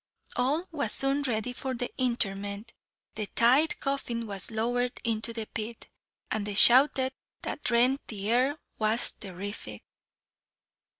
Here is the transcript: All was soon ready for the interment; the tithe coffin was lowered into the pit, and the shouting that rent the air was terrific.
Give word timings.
All 0.35 0.67
was 0.71 0.93
soon 0.93 1.21
ready 1.21 1.53
for 1.53 1.75
the 1.75 1.91
interment; 2.01 2.73
the 3.13 3.27
tithe 3.27 3.73
coffin 3.79 4.25
was 4.25 4.49
lowered 4.49 4.99
into 5.03 5.31
the 5.31 5.45
pit, 5.45 5.87
and 6.31 6.43
the 6.47 6.55
shouting 6.55 7.11
that 7.43 7.69
rent 7.69 8.01
the 8.07 8.31
air 8.31 8.57
was 8.79 9.11
terrific. 9.11 9.83